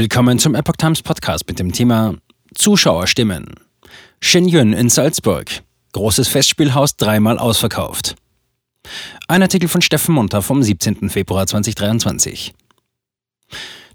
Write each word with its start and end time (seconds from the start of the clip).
Willkommen 0.00 0.38
zum 0.38 0.54
Epoch 0.54 0.76
Times 0.76 1.02
Podcast 1.02 1.48
mit 1.48 1.58
dem 1.58 1.72
Thema 1.72 2.14
Zuschauerstimmen. 2.54 3.54
Shenyun 4.20 4.72
in 4.72 4.90
Salzburg. 4.90 5.50
Großes 5.90 6.28
Festspielhaus 6.28 6.94
dreimal 6.94 7.36
ausverkauft. 7.36 8.14
Ein 9.26 9.42
Artikel 9.42 9.68
von 9.68 9.82
Steffen 9.82 10.14
Munter 10.14 10.40
vom 10.40 10.62
17. 10.62 11.10
Februar 11.10 11.48
2023. 11.48 12.54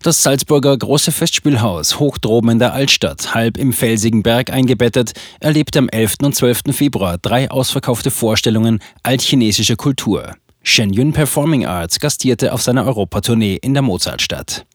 Das 0.02 0.22
Salzburger 0.22 0.78
Große 0.78 1.14
Festspielhaus, 1.14 2.02
hoch 2.02 2.18
droben 2.18 2.50
in 2.50 2.60
der 2.60 2.74
Altstadt, 2.74 3.34
halb 3.34 3.58
im 3.58 3.72
felsigen 3.72 4.24
Berg 4.24 4.52
eingebettet, 4.52 5.14
erlebte 5.40 5.80
am 5.80 5.88
11. 5.88 6.16
und 6.22 6.36
12. 6.36 6.76
Februar 6.76 7.18
drei 7.18 7.50
ausverkaufte 7.50 8.12
Vorstellungen 8.12 8.80
altchinesischer 9.04 9.78
Kultur. 9.78 10.36
Shenyun 10.64 11.14
Performing 11.14 11.66
Arts 11.66 12.02
gastierte 12.02 12.52
auf 12.52 12.62
seiner 12.62 12.86
Europatournee 12.88 13.58
in 13.62 13.74
der 13.74 13.84
Mozartstadt. 13.84 14.66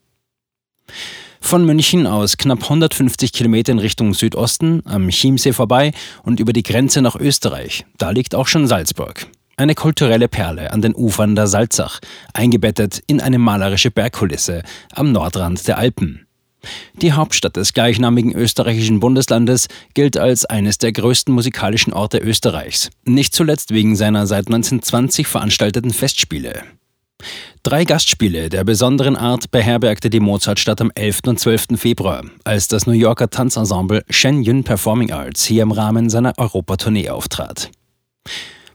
Von 1.41 1.65
München 1.65 2.05
aus 2.05 2.37
knapp 2.37 2.63
150 2.63 3.33
Kilometer 3.33 3.71
in 3.71 3.79
Richtung 3.79 4.13
Südosten, 4.13 4.81
am 4.85 5.09
Chiemsee 5.09 5.53
vorbei 5.53 5.93
und 6.23 6.39
über 6.39 6.53
die 6.53 6.63
Grenze 6.63 7.01
nach 7.01 7.15
Österreich. 7.15 7.85
Da 7.97 8.11
liegt 8.11 8.35
auch 8.35 8.47
schon 8.47 8.67
Salzburg. 8.67 9.27
Eine 9.57 9.75
kulturelle 9.75 10.27
Perle 10.27 10.71
an 10.71 10.81
den 10.81 10.95
Ufern 10.95 11.35
der 11.35 11.47
Salzach, 11.47 11.99
eingebettet 12.33 13.01
in 13.07 13.19
eine 13.19 13.39
malerische 13.39 13.91
Bergkulisse 13.91 14.63
am 14.93 15.11
Nordrand 15.11 15.67
der 15.67 15.77
Alpen. 15.77 16.25
Die 17.01 17.13
Hauptstadt 17.13 17.55
des 17.55 17.73
gleichnamigen 17.73 18.33
österreichischen 18.33 18.99
Bundeslandes 18.99 19.67
gilt 19.93 20.17
als 20.17 20.45
eines 20.45 20.77
der 20.77 20.91
größten 20.91 21.33
musikalischen 21.33 21.93
Orte 21.93 22.19
Österreichs, 22.19 22.89
nicht 23.05 23.33
zuletzt 23.33 23.73
wegen 23.73 23.95
seiner 23.95 24.27
seit 24.27 24.47
1920 24.47 25.27
veranstalteten 25.27 25.91
Festspiele. 25.91 26.63
Drei 27.61 27.83
Gastspiele 27.83 28.47
der 28.47 28.63
besonderen 28.63 29.17
Art 29.17 29.51
beherbergte 29.51 30.09
die 30.09 30.21
Mozartstadt 30.21 30.79
am 30.79 30.91
11. 30.95 31.19
und 31.27 31.39
12. 31.41 31.67
Februar, 31.75 32.23
als 32.45 32.69
das 32.69 32.87
New 32.87 32.93
Yorker 32.93 33.29
Tanzensemble 33.29 34.05
Shen 34.09 34.43
Yun 34.43 34.63
Performing 34.63 35.11
Arts 35.11 35.43
hier 35.43 35.63
im 35.63 35.73
Rahmen 35.73 36.09
seiner 36.09 36.33
Europatournee 36.37 37.09
auftrat. 37.09 37.69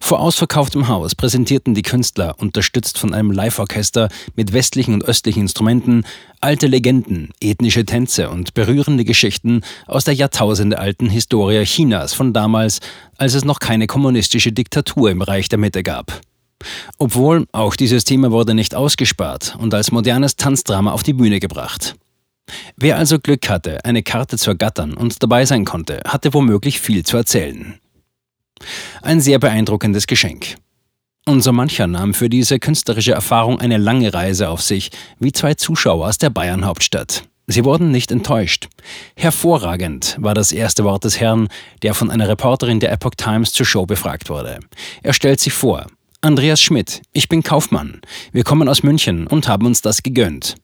Vor 0.01 0.21
ausverkauftem 0.21 0.87
Haus 0.89 1.15
präsentierten 1.15 1.73
die 1.73 1.81
Künstler, 1.81 2.35
unterstützt 2.37 2.99
von 2.99 3.15
einem 3.15 3.31
Live-Orchester 3.31 4.11
mit 4.37 4.53
westlichen 4.53 4.93
und 4.93 5.05
östlichen 5.07 5.41
Instrumenten, 5.41 6.05
alte 6.43 6.67
Legenden, 6.67 7.31
ethnische 7.41 7.87
Tänze 7.87 8.29
und 8.29 8.53
berührende 8.53 9.07
Geschichten 9.07 9.63
aus 9.87 10.05
der 10.05 10.13
jahrtausendealten 10.13 11.09
Historie 11.09 11.65
Chinas 11.65 12.13
von 12.13 12.35
damals, 12.35 12.81
als 13.17 13.33
es 13.33 13.47
noch 13.47 13.61
keine 13.61 13.87
kommunistische 13.87 14.53
Diktatur 14.53 15.11
im 15.11 15.23
Reich 15.23 15.49
der 15.49 15.59
Mitte 15.59 15.83
gab. 15.83 16.21
Obwohl 16.99 17.47
auch 17.53 17.77
dieses 17.77 18.05
Thema 18.05 18.31
wurde 18.31 18.55
nicht 18.55 18.75
ausgespart 18.75 19.57
und 19.59 19.75
als 19.75 19.91
modernes 19.91 20.37
Tanzdrama 20.37 20.93
auf 20.93 21.03
die 21.03 21.13
Bühne 21.13 21.41
gebracht. 21.41 21.97
Wer 22.77 22.99
also 22.99 23.19
Glück 23.19 23.49
hatte, 23.49 23.85
eine 23.85 24.03
Karte 24.03 24.37
zu 24.37 24.51
ergattern 24.51 24.95
und 24.95 25.23
dabei 25.23 25.47
sein 25.47 25.65
konnte, 25.65 26.01
hatte 26.07 26.35
womöglich 26.35 26.81
viel 26.81 27.05
zu 27.05 27.17
erzählen. 27.17 27.79
Ein 29.03 29.21
sehr 29.21 29.39
beeindruckendes 29.39 30.07
Geschenk. 30.07 30.57
Und 31.27 31.41
so 31.41 31.53
mancher 31.53 31.87
nahm 31.87 32.13
für 32.13 32.29
diese 32.29 32.59
künstlerische 32.59 33.13
Erfahrung 33.13 33.59
eine 33.59 33.79
lange 33.79 34.13
Reise 34.13 34.51
auf 34.51 34.61
sich, 34.61 34.91
wie 35.19 35.33
zwei 35.33 35.55
Zuschauer 35.55 36.07
aus 36.07 36.19
der 36.19 36.29
Bayern-Hauptstadt. 36.29 37.25
Sie 37.47 37.65
wurden 37.65 37.91
nicht 37.91 38.11
enttäuscht. 38.11 38.69
Hervorragend 39.17 40.17
war 40.19 40.35
das 40.35 40.53
erste 40.53 40.85
Wort 40.85 41.05
des 41.05 41.21
Herrn, 41.21 41.49
der 41.83 41.95
von 41.95 42.11
einer 42.11 42.29
Reporterin 42.29 42.81
der 42.81 42.93
Epoch 42.93 43.15
Times 43.17 43.53
zur 43.53 43.67
Show 43.67 43.87
befragt 43.87 44.31
wurde. 44.31 44.61
Er 45.03 45.13
stellt 45.13 45.41
sich 45.41 45.53
vor. 45.53 45.87
Andreas 46.25 46.63
Schmidt, 46.63 47.03
ich 47.13 47.29
bin 47.29 47.43
Kaufmann. 47.43 48.01
Wir 48.33 48.45
kommen 48.45 48.67
aus 48.67 48.83
München 48.83 49.27
und 49.27 49.47
haben 49.47 49.67
uns 49.67 49.83
das 49.83 50.03
gegönnt. 50.03 50.55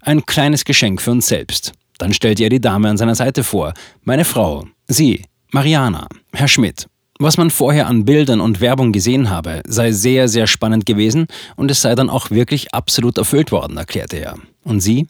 Ein 0.00 0.24
kleines 0.24 0.64
Geschenk 0.64 1.02
für 1.02 1.10
uns 1.10 1.26
selbst. 1.26 1.72
Dann 1.98 2.12
stellt 2.12 2.38
er 2.38 2.50
die 2.50 2.60
Dame 2.60 2.88
an 2.88 2.96
seiner 2.96 3.16
Seite 3.16 3.42
vor. 3.42 3.74
Meine 4.04 4.24
Frau. 4.24 4.68
Sie, 4.86 5.24
Mariana. 5.50 6.06
Herr 6.32 6.46
Schmidt, 6.46 6.86
was 7.18 7.36
man 7.36 7.50
vorher 7.50 7.88
an 7.88 8.04
Bildern 8.04 8.40
und 8.40 8.60
Werbung 8.60 8.92
gesehen 8.92 9.28
habe, 9.28 9.60
sei 9.66 9.90
sehr, 9.90 10.28
sehr 10.28 10.46
spannend 10.46 10.86
gewesen 10.86 11.26
und 11.56 11.68
es 11.68 11.82
sei 11.82 11.96
dann 11.96 12.10
auch 12.10 12.30
wirklich 12.30 12.72
absolut 12.72 13.18
erfüllt 13.18 13.50
worden, 13.50 13.76
erklärte 13.76 14.18
er. 14.18 14.36
Und 14.62 14.82
sie? 14.82 15.08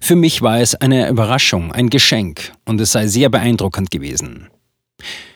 Für 0.00 0.16
mich 0.16 0.40
war 0.40 0.60
es 0.60 0.74
eine 0.74 1.10
Überraschung, 1.10 1.70
ein 1.70 1.90
Geschenk 1.90 2.54
und 2.64 2.80
es 2.80 2.92
sei 2.92 3.08
sehr 3.08 3.28
beeindruckend 3.28 3.90
gewesen. 3.90 4.48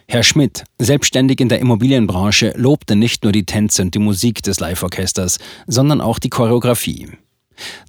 Herr 0.06 0.22
Schmidt, 0.22 0.64
selbstständig 0.78 1.40
in 1.40 1.48
der 1.48 1.60
Immobilienbranche, 1.60 2.52
lobte 2.56 2.94
nicht 2.94 3.24
nur 3.24 3.32
die 3.32 3.46
Tänze 3.46 3.82
und 3.82 3.94
die 3.94 3.98
Musik 3.98 4.42
des 4.42 4.60
Live-Orchesters, 4.60 5.38
sondern 5.66 6.00
auch 6.00 6.18
die 6.18 6.30
Choreografie. 6.30 7.08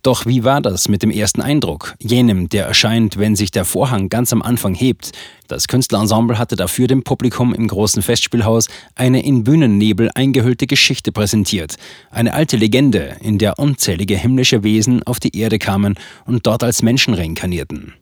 Doch 0.03 0.25
wie 0.25 0.43
war 0.43 0.61
das 0.61 0.87
mit 0.87 1.01
dem 1.01 1.09
ersten 1.09 1.41
Eindruck, 1.41 1.95
jenem, 1.99 2.49
der 2.49 2.65
erscheint, 2.65 3.17
wenn 3.17 3.35
sich 3.35 3.51
der 3.51 3.65
Vorhang 3.65 4.09
ganz 4.09 4.31
am 4.31 4.41
Anfang 4.41 4.75
hebt? 4.75 5.11
Das 5.47 5.67
Künstlerensemble 5.67 6.37
hatte 6.37 6.55
dafür 6.55 6.87
dem 6.87 7.03
Publikum 7.03 7.53
im 7.53 7.67
großen 7.67 8.01
Festspielhaus 8.01 8.67
eine 8.95 9.25
in 9.25 9.43
Bühnennebel 9.43 10.09
eingehüllte 10.13 10.67
Geschichte 10.67 11.11
präsentiert, 11.11 11.75
eine 12.11 12.33
alte 12.33 12.57
Legende, 12.57 13.17
in 13.21 13.39
der 13.39 13.59
unzählige 13.59 14.15
himmlische 14.15 14.63
Wesen 14.63 15.03
auf 15.03 15.19
die 15.19 15.35
Erde 15.37 15.59
kamen 15.59 15.95
und 16.25 16.45
dort 16.45 16.63
als 16.63 16.81
Menschen 16.81 17.13
reinkarnierten. 17.13 17.93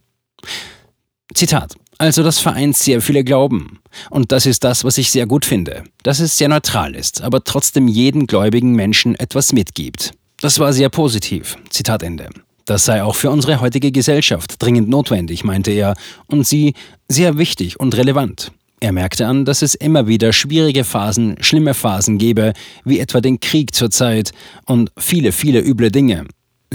Zitat 1.34 1.76
also 1.98 2.24
das 2.24 2.40
vereint 2.40 2.76
sehr 2.76 3.02
viele 3.02 3.24
Glauben. 3.24 3.80
Und 4.10 4.32
das 4.32 4.46
ist 4.46 4.64
das, 4.64 4.84
was 4.84 4.98
ich 4.98 5.12
sehr 5.12 5.26
gut 5.26 5.46
finde, 5.46 5.84
dass 6.04 6.20
es 6.20 6.38
sehr 6.38 6.50
neutral 6.50 6.96
ist, 6.96 7.22
aber 7.22 7.44
trotzdem 7.44 7.88
jeden 7.88 8.28
gläubigen 8.28 8.74
Menschen 8.74 9.16
etwas 9.16 9.54
mitgibt. 9.54 10.12
Das 10.42 10.60
war 10.60 10.74
sehr 10.74 10.90
positiv. 10.90 11.56
Zitat 11.70 12.04
Ende. 12.04 12.30
Das 12.66 12.86
sei 12.86 13.04
auch 13.04 13.16
für 13.16 13.30
unsere 13.30 13.62
heutige 13.62 13.92
Gesellschaft 13.92 14.62
dringend 14.62 14.90
notwendig, 14.90 15.44
meinte 15.44 15.72
er, 15.72 15.96
und 16.28 16.48
sie 16.48 16.74
sehr 17.08 17.38
wichtig 17.38 17.80
und 17.80 17.96
relevant. 17.96 18.52
Er 18.80 18.92
merkte 18.92 19.28
an, 19.28 19.46
dass 19.46 19.62
es 19.62 19.76
immer 19.76 20.08
wieder 20.08 20.34
schwierige 20.34 20.84
Phasen, 20.84 21.38
schlimme 21.42 21.74
Phasen 21.74 22.18
gebe, 22.18 22.54
wie 22.84 23.00
etwa 23.00 23.22
den 23.22 23.40
Krieg 23.40 23.74
zurzeit 23.74 24.32
und 24.66 24.92
viele, 24.98 25.32
viele 25.32 25.62
üble 25.62 25.92
Dinge. 25.92 26.26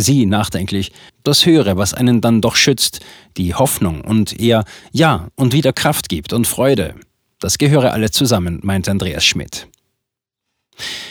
Sie 0.01 0.27
nachdenklich, 0.27 0.93
das 1.25 1.45
Höhere, 1.45 1.77
was 1.77 1.93
einen 1.93 2.21
dann 2.21 2.41
doch 2.41 2.55
schützt, 2.55 3.01
die 3.37 3.57
Hoffnung 3.57 4.01
und 4.01 4.39
eher 4.39 4.65
Ja 4.93 5.27
und 5.35 5.53
wieder 5.53 5.73
Kraft 5.73 6.09
gibt 6.09 6.33
und 6.33 6.47
Freude. 6.47 6.95
Das 7.41 7.59
gehöre 7.59 7.93
alles 7.93 8.13
zusammen, 8.13 8.61
meinte 8.63 8.93
Andreas 8.93 9.25
Schmidt. 9.25 9.67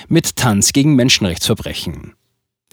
Mit 0.07 0.37
Tanz 0.37 0.71
gegen 0.71 0.95
Menschenrechtsverbrechen. 0.95 2.13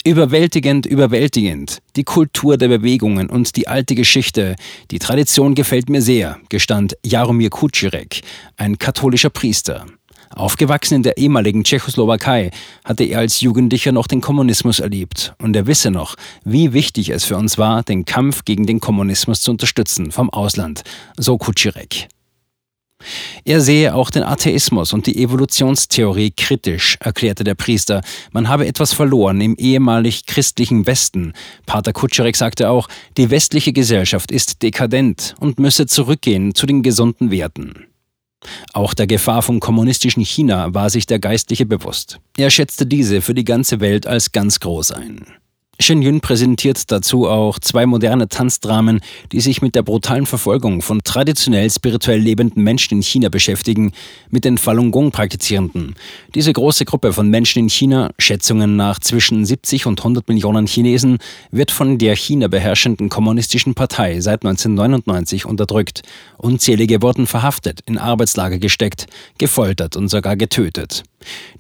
Überwältigend, 0.04 0.86
überwältigend. 0.86 1.78
Die 1.96 2.04
Kultur 2.04 2.58
der 2.58 2.68
Bewegungen 2.68 3.28
und 3.28 3.56
die 3.56 3.66
alte 3.66 3.96
Geschichte. 3.96 4.54
Die 4.92 5.00
Tradition 5.00 5.56
gefällt 5.56 5.88
mir 5.88 6.00
sehr, 6.00 6.38
gestand 6.48 6.96
Jaromir 7.04 7.50
Kuczyrek, 7.50 8.20
ein 8.56 8.78
katholischer 8.78 9.30
Priester. 9.30 9.86
Aufgewachsen 10.30 10.96
in 10.96 11.02
der 11.02 11.16
ehemaligen 11.16 11.64
Tschechoslowakei 11.64 12.50
hatte 12.84 13.04
er 13.04 13.20
als 13.20 13.40
Jugendlicher 13.40 13.92
noch 13.92 14.06
den 14.06 14.20
Kommunismus 14.20 14.80
erlebt 14.80 15.34
und 15.40 15.54
er 15.56 15.66
wisse 15.66 15.90
noch, 15.90 16.16
wie 16.44 16.72
wichtig 16.72 17.10
es 17.10 17.24
für 17.24 17.36
uns 17.36 17.58
war, 17.58 17.82
den 17.82 18.04
Kampf 18.04 18.44
gegen 18.44 18.66
den 18.66 18.80
Kommunismus 18.80 19.40
zu 19.40 19.50
unterstützen 19.50 20.12
vom 20.12 20.30
Ausland, 20.30 20.82
so 21.16 21.38
Kuczyrek. 21.38 22.08
Er 23.44 23.60
sehe 23.60 23.94
auch 23.94 24.10
den 24.10 24.22
Atheismus 24.22 24.92
und 24.92 25.06
die 25.06 25.22
Evolutionstheorie 25.22 26.32
kritisch, 26.36 26.96
erklärte 27.00 27.44
der 27.44 27.54
Priester. 27.54 28.00
Man 28.32 28.48
habe 28.48 28.66
etwas 28.66 28.92
verloren 28.92 29.40
im 29.40 29.56
ehemalig 29.56 30.26
christlichen 30.26 30.86
Westen. 30.86 31.34
Pater 31.66 31.92
Kutscherek 31.92 32.36
sagte 32.36 32.70
auch, 32.70 32.88
die 33.16 33.30
westliche 33.30 33.72
Gesellschaft 33.72 34.30
ist 34.30 34.62
dekadent 34.62 35.34
und 35.40 35.58
müsse 35.58 35.86
zurückgehen 35.86 36.54
zu 36.54 36.66
den 36.66 36.82
gesunden 36.82 37.30
Werten. 37.30 37.86
Auch 38.72 38.94
der 38.94 39.06
Gefahr 39.06 39.42
vom 39.42 39.60
kommunistischen 39.60 40.24
China 40.24 40.72
war 40.74 40.90
sich 40.90 41.06
der 41.06 41.18
Geistliche 41.18 41.66
bewusst. 41.66 42.18
Er 42.36 42.50
schätzte 42.50 42.86
diese 42.86 43.20
für 43.20 43.34
die 43.34 43.44
ganze 43.44 43.80
Welt 43.80 44.06
als 44.06 44.32
ganz 44.32 44.60
groß 44.60 44.92
ein. 44.92 45.24
Shen 45.84 46.00
Yun 46.00 46.22
präsentiert 46.22 46.90
dazu 46.90 47.28
auch 47.28 47.58
zwei 47.58 47.84
moderne 47.84 48.26
Tanzdramen, 48.26 49.02
die 49.32 49.42
sich 49.42 49.60
mit 49.60 49.74
der 49.74 49.82
brutalen 49.82 50.24
Verfolgung 50.24 50.80
von 50.80 51.02
traditionell 51.04 51.70
spirituell 51.70 52.18
lebenden 52.18 52.62
Menschen 52.62 52.94
in 52.94 53.02
China 53.02 53.28
beschäftigen, 53.28 53.92
mit 54.30 54.46
den 54.46 54.56
Falun 54.56 54.92
Gong 54.92 55.10
praktizierenden. 55.10 55.94
Diese 56.34 56.54
große 56.54 56.86
Gruppe 56.86 57.12
von 57.12 57.28
Menschen 57.28 57.58
in 57.58 57.68
China, 57.68 58.12
Schätzungen 58.18 58.76
nach 58.76 58.98
zwischen 58.98 59.44
70 59.44 59.84
und 59.84 60.00
100 60.00 60.26
Millionen 60.26 60.66
Chinesen, 60.66 61.18
wird 61.50 61.70
von 61.70 61.98
der 61.98 62.16
China 62.16 62.48
beherrschenden 62.48 63.10
kommunistischen 63.10 63.74
Partei 63.74 64.22
seit 64.22 64.42
1999 64.42 65.44
unterdrückt. 65.44 66.00
Unzählige 66.38 67.02
wurden 67.02 67.26
verhaftet, 67.26 67.80
in 67.84 67.98
Arbeitslager 67.98 68.58
gesteckt, 68.58 69.04
gefoltert 69.36 69.96
und 69.96 70.08
sogar 70.08 70.36
getötet. 70.36 71.02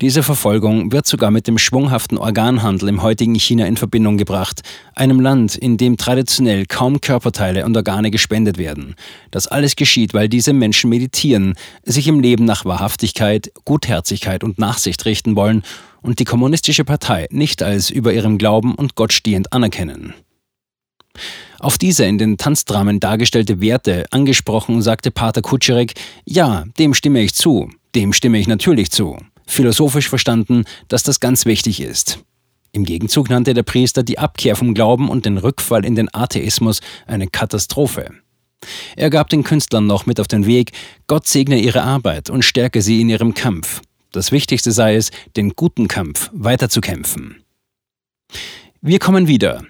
Diese 0.00 0.22
Verfolgung 0.22 0.92
wird 0.92 1.06
sogar 1.06 1.30
mit 1.30 1.46
dem 1.46 1.58
schwunghaften 1.58 2.18
Organhandel 2.18 2.88
im 2.88 3.02
heutigen 3.02 3.34
China 3.34 3.66
in 3.66 3.76
Verbindung 3.76 4.16
gebracht, 4.16 4.62
einem 4.94 5.20
Land, 5.20 5.56
in 5.56 5.76
dem 5.76 5.96
traditionell 5.96 6.66
kaum 6.66 7.00
Körperteile 7.00 7.64
und 7.64 7.76
Organe 7.76 8.10
gespendet 8.10 8.58
werden. 8.58 8.94
Das 9.30 9.46
alles 9.46 9.76
geschieht, 9.76 10.14
weil 10.14 10.28
diese 10.28 10.52
Menschen 10.52 10.90
meditieren, 10.90 11.54
sich 11.82 12.08
im 12.08 12.20
Leben 12.20 12.44
nach 12.44 12.64
Wahrhaftigkeit, 12.64 13.52
Gutherzigkeit 13.64 14.44
und 14.44 14.58
Nachsicht 14.58 15.04
richten 15.04 15.36
wollen 15.36 15.62
und 16.02 16.18
die 16.18 16.24
kommunistische 16.24 16.84
Partei 16.84 17.26
nicht 17.30 17.62
als 17.62 17.90
über 17.90 18.12
ihrem 18.12 18.38
Glauben 18.38 18.74
und 18.74 18.94
Gott 18.94 19.12
stehend 19.12 19.52
anerkennen. 19.52 20.14
Auf 21.60 21.78
diese 21.78 22.04
in 22.04 22.18
den 22.18 22.36
Tanzdramen 22.36 23.00
dargestellte 23.00 23.60
Werte 23.60 24.04
angesprochen, 24.10 24.82
sagte 24.82 25.10
Pater 25.10 25.40
Kutscherek, 25.40 25.94
ja, 26.24 26.64
dem 26.78 26.92
stimme 26.92 27.22
ich 27.22 27.34
zu, 27.34 27.70
dem 27.94 28.12
stimme 28.12 28.38
ich 28.38 28.46
natürlich 28.46 28.90
zu. 28.90 29.16
Philosophisch 29.46 30.08
verstanden, 30.08 30.64
dass 30.88 31.02
das 31.02 31.20
ganz 31.20 31.46
wichtig 31.46 31.80
ist. 31.80 32.18
Im 32.72 32.84
Gegenzug 32.84 33.30
nannte 33.30 33.54
der 33.54 33.62
Priester 33.62 34.02
die 34.02 34.18
Abkehr 34.18 34.56
vom 34.56 34.74
Glauben 34.74 35.08
und 35.08 35.26
den 35.26 35.38
Rückfall 35.38 35.84
in 35.84 35.94
den 35.94 36.12
Atheismus 36.12 36.80
eine 37.06 37.28
Katastrophe. 37.28 38.10
Er 38.96 39.10
gab 39.10 39.28
den 39.28 39.44
Künstlern 39.44 39.86
noch 39.86 40.06
mit 40.06 40.18
auf 40.18 40.26
den 40.26 40.46
Weg, 40.46 40.72
Gott 41.06 41.26
segne 41.26 41.58
ihre 41.58 41.82
Arbeit 41.82 42.30
und 42.30 42.44
stärke 42.44 42.82
sie 42.82 43.00
in 43.00 43.08
ihrem 43.08 43.34
Kampf. 43.34 43.80
Das 44.10 44.32
Wichtigste 44.32 44.72
sei 44.72 44.96
es, 44.96 45.10
den 45.36 45.50
guten 45.50 45.88
Kampf 45.88 46.30
weiterzukämpfen. 46.32 47.42
Wir 48.80 48.98
kommen 48.98 49.28
wieder. 49.28 49.62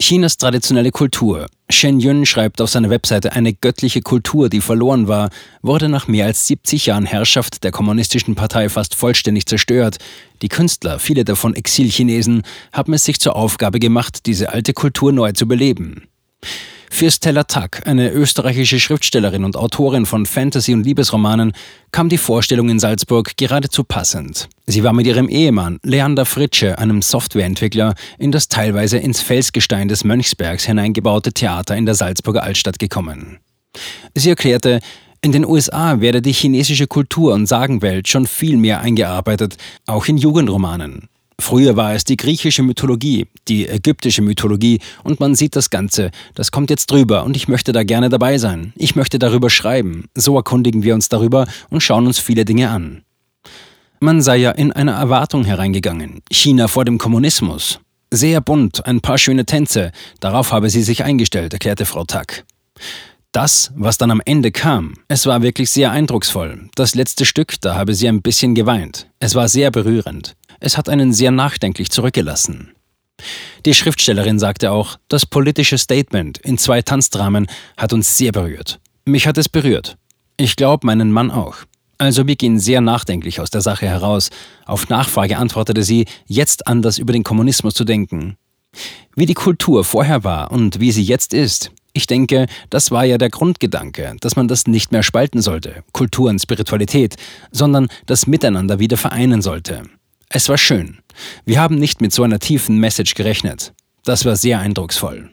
Chinas 0.00 0.36
traditionelle 0.36 0.90
Kultur. 0.90 1.46
Shen 1.70 2.00
Yun 2.00 2.26
schreibt 2.26 2.60
auf 2.60 2.68
seiner 2.68 2.90
Webseite, 2.90 3.32
eine 3.32 3.54
göttliche 3.54 4.02
Kultur, 4.02 4.48
die 4.48 4.60
verloren 4.60 5.06
war, 5.06 5.30
wurde 5.62 5.88
nach 5.88 6.08
mehr 6.08 6.26
als 6.26 6.48
70 6.48 6.86
Jahren 6.86 7.06
Herrschaft 7.06 7.62
der 7.62 7.70
kommunistischen 7.70 8.34
Partei 8.34 8.68
fast 8.68 8.96
vollständig 8.96 9.46
zerstört. 9.46 9.98
Die 10.42 10.48
Künstler, 10.48 10.98
viele 10.98 11.24
davon 11.24 11.54
Exilchinesen, 11.54 12.42
haben 12.72 12.92
es 12.92 13.04
sich 13.04 13.20
zur 13.20 13.36
Aufgabe 13.36 13.78
gemacht, 13.78 14.26
diese 14.26 14.52
alte 14.52 14.72
Kultur 14.72 15.12
neu 15.12 15.30
zu 15.30 15.46
beleben. 15.46 16.08
Für 16.94 17.10
Stella 17.10 17.42
Tuck, 17.42 17.88
eine 17.88 18.12
österreichische 18.12 18.78
Schriftstellerin 18.78 19.42
und 19.42 19.56
Autorin 19.56 20.06
von 20.06 20.26
Fantasy- 20.26 20.74
und 20.74 20.84
Liebesromanen, 20.84 21.52
kam 21.90 22.08
die 22.08 22.18
Vorstellung 22.18 22.68
in 22.68 22.78
Salzburg 22.78 23.36
geradezu 23.36 23.82
passend. 23.82 24.48
Sie 24.68 24.84
war 24.84 24.92
mit 24.92 25.04
ihrem 25.08 25.28
Ehemann 25.28 25.80
Leander 25.82 26.24
Fritsche, 26.24 26.78
einem 26.78 27.02
Softwareentwickler, 27.02 27.96
in 28.16 28.30
das 28.30 28.46
teilweise 28.46 28.98
ins 28.98 29.20
Felsgestein 29.20 29.88
des 29.88 30.04
Mönchsbergs 30.04 30.66
hineingebaute 30.66 31.32
Theater 31.32 31.76
in 31.76 31.84
der 31.84 31.96
Salzburger 31.96 32.44
Altstadt 32.44 32.78
gekommen. 32.78 33.38
Sie 34.14 34.30
erklärte, 34.30 34.78
in 35.20 35.32
den 35.32 35.44
USA 35.44 36.00
werde 36.00 36.22
die 36.22 36.32
chinesische 36.32 36.86
Kultur 36.86 37.34
und 37.34 37.46
Sagenwelt 37.46 38.06
schon 38.06 38.24
viel 38.24 38.56
mehr 38.56 38.82
eingearbeitet, 38.82 39.56
auch 39.86 40.06
in 40.06 40.16
Jugendromanen. 40.16 41.08
Früher 41.40 41.76
war 41.76 41.94
es 41.94 42.04
die 42.04 42.16
griechische 42.16 42.62
Mythologie, 42.62 43.26
die 43.48 43.68
ägyptische 43.68 44.22
Mythologie 44.22 44.80
und 45.02 45.20
man 45.20 45.34
sieht 45.34 45.56
das 45.56 45.70
Ganze. 45.70 46.10
Das 46.34 46.50
kommt 46.50 46.70
jetzt 46.70 46.90
drüber 46.90 47.24
und 47.24 47.36
ich 47.36 47.48
möchte 47.48 47.72
da 47.72 47.82
gerne 47.82 48.08
dabei 48.08 48.38
sein. 48.38 48.72
Ich 48.76 48.94
möchte 48.94 49.18
darüber 49.18 49.50
schreiben. 49.50 50.04
So 50.14 50.36
erkundigen 50.36 50.82
wir 50.82 50.94
uns 50.94 51.08
darüber 51.08 51.46
und 51.70 51.82
schauen 51.82 52.06
uns 52.06 52.18
viele 52.18 52.44
Dinge 52.44 52.70
an. 52.70 53.02
Man 54.00 54.22
sei 54.22 54.36
ja 54.36 54.50
in 54.50 54.70
einer 54.70 54.92
Erwartung 54.92 55.44
hereingegangen. 55.44 56.22
China 56.30 56.68
vor 56.68 56.84
dem 56.84 56.98
Kommunismus. 56.98 57.80
Sehr 58.10 58.40
bunt, 58.40 58.86
ein 58.86 59.00
paar 59.00 59.18
schöne 59.18 59.44
Tänze. 59.44 59.90
Darauf 60.20 60.52
habe 60.52 60.70
sie 60.70 60.82
sich 60.82 61.04
eingestellt, 61.04 61.52
erklärte 61.52 61.84
Frau 61.84 62.04
Tack. 62.04 62.44
Das, 63.34 63.72
was 63.74 63.98
dann 63.98 64.12
am 64.12 64.22
Ende 64.24 64.52
kam, 64.52 64.94
es 65.08 65.26
war 65.26 65.42
wirklich 65.42 65.68
sehr 65.68 65.90
eindrucksvoll. 65.90 66.70
Das 66.76 66.94
letzte 66.94 67.24
Stück, 67.24 67.60
da 67.60 67.74
habe 67.74 67.92
sie 67.92 68.08
ein 68.08 68.22
bisschen 68.22 68.54
geweint. 68.54 69.08
Es 69.18 69.34
war 69.34 69.48
sehr 69.48 69.72
berührend. 69.72 70.36
Es 70.60 70.78
hat 70.78 70.88
einen 70.88 71.12
sehr 71.12 71.32
nachdenklich 71.32 71.90
zurückgelassen. 71.90 72.70
Die 73.66 73.74
Schriftstellerin 73.74 74.38
sagte 74.38 74.70
auch, 74.70 74.98
das 75.08 75.26
politische 75.26 75.78
Statement 75.78 76.38
in 76.38 76.58
zwei 76.58 76.80
Tanzdramen 76.82 77.48
hat 77.76 77.92
uns 77.92 78.16
sehr 78.16 78.30
berührt. 78.30 78.78
Mich 79.04 79.26
hat 79.26 79.36
es 79.36 79.48
berührt. 79.48 79.96
Ich 80.36 80.54
glaube, 80.54 80.86
meinen 80.86 81.10
Mann 81.10 81.32
auch. 81.32 81.56
Also 81.98 82.28
wir 82.28 82.36
gehen 82.36 82.60
sehr 82.60 82.80
nachdenklich 82.80 83.40
aus 83.40 83.50
der 83.50 83.62
Sache 83.62 83.88
heraus. 83.88 84.30
Auf 84.64 84.88
Nachfrage 84.88 85.38
antwortete 85.38 85.82
sie, 85.82 86.06
jetzt 86.26 86.68
anders 86.68 86.98
über 86.98 87.12
den 87.12 87.24
Kommunismus 87.24 87.74
zu 87.74 87.82
denken. 87.82 88.36
Wie 89.16 89.26
die 89.26 89.34
Kultur 89.34 89.82
vorher 89.82 90.22
war 90.22 90.52
und 90.52 90.78
wie 90.78 90.92
sie 90.92 91.02
jetzt 91.02 91.34
ist. 91.34 91.72
Ich 91.96 92.08
denke, 92.08 92.46
das 92.70 92.90
war 92.90 93.04
ja 93.04 93.18
der 93.18 93.30
Grundgedanke, 93.30 94.16
dass 94.20 94.34
man 94.34 94.48
das 94.48 94.66
nicht 94.66 94.90
mehr 94.90 95.04
spalten 95.04 95.40
sollte, 95.40 95.84
Kultur 95.92 96.28
und 96.28 96.40
Spiritualität, 96.40 97.14
sondern 97.52 97.88
das 98.06 98.26
Miteinander 98.26 98.80
wieder 98.80 98.96
vereinen 98.96 99.42
sollte. 99.42 99.84
Es 100.28 100.48
war 100.48 100.58
schön. 100.58 100.98
Wir 101.44 101.60
haben 101.60 101.76
nicht 101.76 102.00
mit 102.00 102.12
so 102.12 102.24
einer 102.24 102.40
tiefen 102.40 102.78
Message 102.78 103.14
gerechnet. 103.14 103.72
Das 104.04 104.24
war 104.24 104.34
sehr 104.34 104.58
eindrucksvoll. 104.58 105.30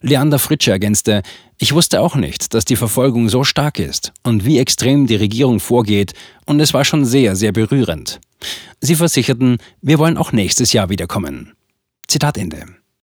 Leander 0.00 0.38
Fritsche 0.38 0.70
ergänzte, 0.70 1.22
ich 1.58 1.72
wusste 1.74 2.00
auch 2.00 2.14
nicht, 2.14 2.54
dass 2.54 2.64
die 2.64 2.76
Verfolgung 2.76 3.28
so 3.28 3.42
stark 3.42 3.80
ist 3.80 4.12
und 4.22 4.44
wie 4.44 4.58
extrem 4.58 5.08
die 5.08 5.16
Regierung 5.16 5.58
vorgeht, 5.58 6.12
und 6.46 6.60
es 6.60 6.74
war 6.74 6.84
schon 6.84 7.04
sehr, 7.04 7.34
sehr 7.34 7.52
berührend. 7.52 8.20
Sie 8.80 8.94
versicherten, 8.94 9.58
wir 9.80 9.98
wollen 9.98 10.16
auch 10.16 10.32
nächstes 10.32 10.72
Jahr 10.72 10.90
wiederkommen. 10.90 11.54
Zitat 12.08 12.36
Ende. 12.36 12.66